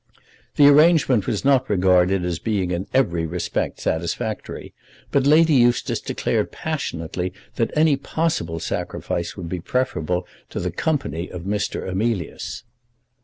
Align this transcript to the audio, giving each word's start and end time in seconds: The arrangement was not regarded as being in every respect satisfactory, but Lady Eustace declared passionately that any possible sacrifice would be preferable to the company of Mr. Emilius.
The 0.55 0.67
arrangement 0.67 1.27
was 1.27 1.45
not 1.45 1.69
regarded 1.69 2.25
as 2.25 2.39
being 2.39 2.71
in 2.71 2.87
every 2.91 3.27
respect 3.27 3.79
satisfactory, 3.79 4.73
but 5.11 5.27
Lady 5.27 5.53
Eustace 5.53 6.01
declared 6.01 6.51
passionately 6.51 7.33
that 7.57 7.69
any 7.75 7.95
possible 7.95 8.59
sacrifice 8.59 9.37
would 9.37 9.47
be 9.47 9.59
preferable 9.59 10.25
to 10.49 10.59
the 10.59 10.71
company 10.71 11.29
of 11.29 11.43
Mr. 11.43 11.87
Emilius. 11.87 12.63